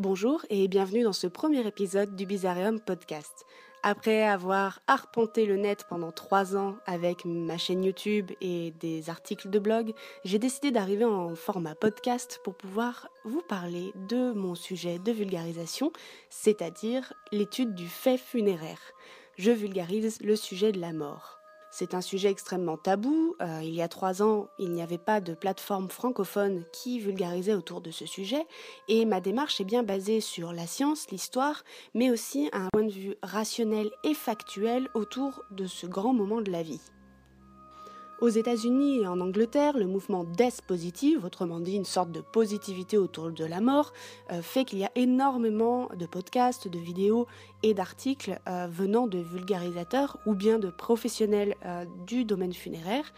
[0.00, 3.44] Bonjour et bienvenue dans ce premier épisode du Bizarreum Podcast.
[3.82, 9.50] Après avoir arpenté le net pendant trois ans avec ma chaîne YouTube et des articles
[9.50, 9.92] de blog,
[10.24, 15.92] j'ai décidé d'arriver en format podcast pour pouvoir vous parler de mon sujet de vulgarisation,
[16.30, 18.80] c'est-à-dire l'étude du fait funéraire.
[19.36, 21.39] Je vulgarise le sujet de la mort.
[21.70, 23.36] C'est un sujet extrêmement tabou.
[23.40, 27.54] Euh, il y a trois ans, il n'y avait pas de plateforme francophone qui vulgarisait
[27.54, 28.44] autour de ce sujet.
[28.88, 31.62] Et ma démarche est bien basée sur la science, l'histoire,
[31.94, 36.50] mais aussi un point de vue rationnel et factuel autour de ce grand moment de
[36.50, 36.80] la vie.
[38.20, 42.98] Aux États-Unis et en Angleterre, le mouvement Death Positive, autrement dit une sorte de positivité
[42.98, 43.94] autour de la mort,
[44.30, 47.26] euh, fait qu'il y a énormément de podcasts, de vidéos
[47.62, 53.10] et d'articles euh, venant de vulgarisateurs ou bien de professionnels euh, du domaine funéraire.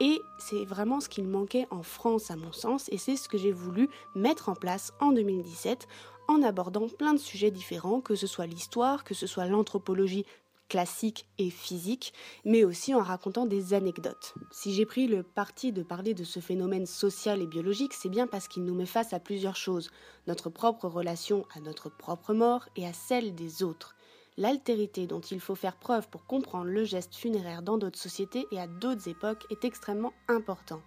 [0.00, 3.36] Et c'est vraiment ce qu'il manquait en France à mon sens, et c'est ce que
[3.36, 5.86] j'ai voulu mettre en place en 2017
[6.28, 10.24] en abordant plein de sujets différents, que ce soit l'histoire, que ce soit l'anthropologie
[10.68, 12.12] classique et physique,
[12.44, 14.34] mais aussi en racontant des anecdotes.
[14.50, 18.26] Si j'ai pris le parti de parler de ce phénomène social et biologique, c'est bien
[18.26, 19.90] parce qu'il nous met face à plusieurs choses,
[20.26, 23.94] notre propre relation à notre propre mort et à celle des autres.
[24.38, 28.60] L'altérité dont il faut faire preuve pour comprendre le geste funéraire dans d'autres sociétés et
[28.60, 30.82] à d'autres époques est extrêmement important.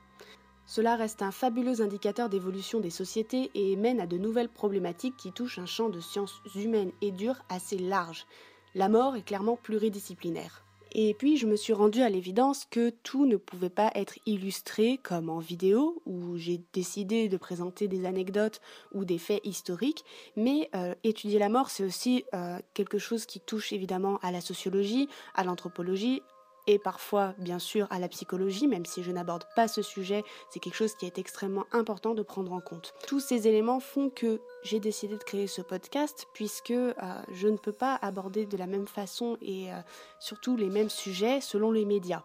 [0.68, 5.32] Cela reste un fabuleux indicateur d'évolution des sociétés et mène à de nouvelles problématiques qui
[5.32, 8.28] touchent un champ de sciences humaines et dures assez large.
[8.76, 10.64] La mort est clairement pluridisciplinaire.
[10.92, 14.98] Et puis je me suis rendu à l'évidence que tout ne pouvait pas être illustré
[14.98, 18.60] comme en vidéo, où j'ai décidé de présenter des anecdotes
[18.94, 20.04] ou des faits historiques,
[20.36, 24.42] mais euh, étudier la mort, c'est aussi euh, quelque chose qui touche évidemment à la
[24.42, 26.24] sociologie, à l'anthropologie,
[26.70, 30.60] et parfois bien sûr à la psychologie, même si je n'aborde pas ce sujet, c'est
[30.60, 32.94] quelque chose qui est extrêmement important de prendre en compte.
[33.08, 36.94] Tous ces éléments font que j'ai décidé de créer ce podcast puisque euh,
[37.32, 39.78] je ne peux pas aborder de la même façon et euh,
[40.20, 42.24] surtout les mêmes sujets selon les médias.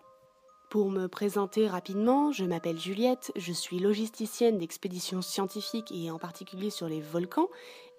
[0.75, 6.69] Pour me présenter rapidement, je m'appelle Juliette, je suis logisticienne d'expéditions scientifiques et en particulier
[6.69, 7.49] sur les volcans.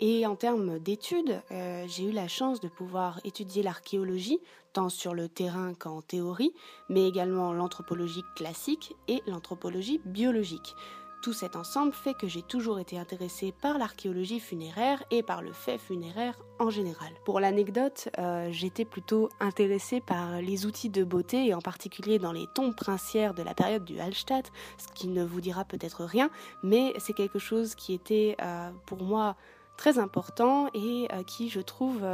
[0.02, 4.41] Et en termes d'études, euh, j'ai eu la chance de pouvoir étudier l'archéologie,
[4.74, 6.52] tant sur le terrain qu'en théorie,
[6.90, 10.75] mais également l'anthropologie classique et l'anthropologie biologique.
[11.22, 15.53] Tout cet ensemble fait que j'ai toujours été intéressée par l'archéologie funéraire et par le
[15.53, 17.12] fait funéraire en général.
[17.26, 22.31] Pour l'anecdote, euh, j'étais plutôt intéressée par les outils de beauté et en particulier dans
[22.31, 26.30] les tombes princières de la période du Hallstatt, ce qui ne vous dira peut-être rien,
[26.64, 29.36] mais c'est quelque chose qui était euh, pour moi
[29.78, 32.06] très important et euh, qui, je trouve,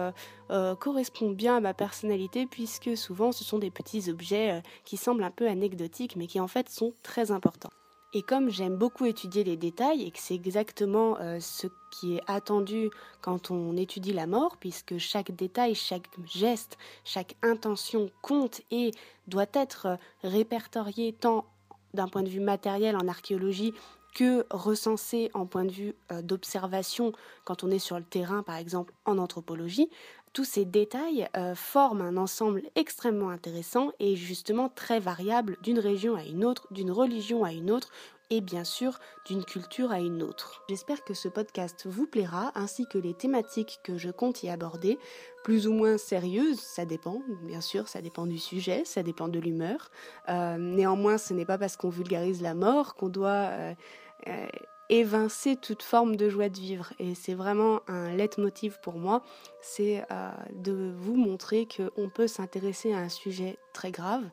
[0.79, 5.31] correspond bien à ma personnalité puisque souvent ce sont des petits objets qui semblent un
[5.31, 7.71] peu anecdotiques mais qui en fait sont très importants.
[8.13, 12.23] Et comme j'aime beaucoup étudier les détails et que c'est exactement euh, ce qui est
[12.27, 12.89] attendu
[13.21, 18.91] quand on étudie la mort, puisque chaque détail, chaque geste, chaque intention compte et
[19.27, 21.45] doit être répertorié tant
[21.93, 23.73] d'un point de vue matériel en archéologie
[24.13, 27.13] que recensé en point de vue euh, d'observation
[27.45, 29.89] quand on est sur le terrain, par exemple en anthropologie,
[30.33, 36.15] tous ces détails euh, forment un ensemble extrêmement intéressant et justement très variable d'une région
[36.15, 37.91] à une autre, d'une religion à une autre
[38.31, 40.63] et bien sûr d'une culture à une autre.
[40.69, 44.97] J'espère que ce podcast vous plaira ainsi que les thématiques que je compte y aborder,
[45.43, 49.39] plus ou moins sérieuses, ça dépend, bien sûr, ça dépend du sujet, ça dépend de
[49.39, 49.91] l'humeur.
[50.29, 53.51] Euh, néanmoins, ce n'est pas parce qu'on vulgarise la mort qu'on doit...
[53.51, 54.47] Euh,
[54.91, 56.91] évincer toute forme de joie de vivre.
[56.99, 59.23] Et c'est vraiment un leitmotiv pour moi,
[59.61, 64.29] c'est euh, de vous montrer qu'on peut s'intéresser à un sujet très grave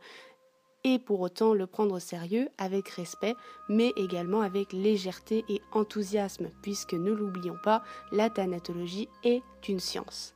[0.88, 3.34] et pour autant le prendre au sérieux avec respect,
[3.68, 10.34] mais également avec légèreté et enthousiasme, puisque ne l'oublions pas, la thanatologie est une science.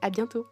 [0.00, 0.46] À bientôt!